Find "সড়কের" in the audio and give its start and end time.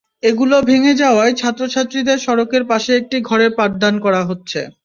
2.19-2.63